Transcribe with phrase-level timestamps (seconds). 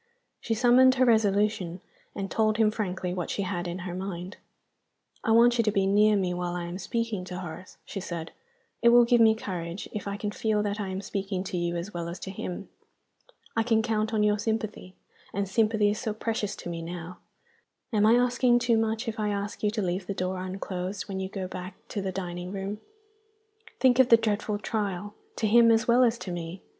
[0.39, 1.79] She summoned her resolution,
[2.15, 4.37] and told him frankly what she had in her mind.
[5.23, 8.31] "I want you to be near me while I am speaking to Horace," she said.
[8.81, 11.75] "It will give me courage if I can feel that I am speaking to you
[11.75, 12.67] as well as to him.
[13.55, 14.95] I can count on your sympathy
[15.35, 17.19] and sympathy is so precious to me now!
[17.93, 21.19] Am I asking too much, if I ask you to leave the door unclosed when
[21.19, 22.79] you go back to the dining room?
[23.79, 26.63] Think of the dreadful trial to him as well as to me!